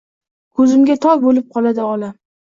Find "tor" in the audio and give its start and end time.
1.05-1.21